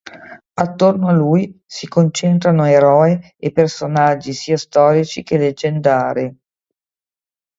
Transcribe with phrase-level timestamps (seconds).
[0.55, 6.39] Attorno a lui si concentrano eroi e personaggi sia storici che leggendari.